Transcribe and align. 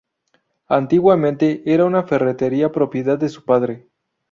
Antiguamente 0.69 1.61
era 1.63 1.85
una 1.85 2.01
ferretería 2.01 2.71
propiedad 2.71 3.19
de 3.19 3.29
su 3.29 3.45
padre. 3.45 3.87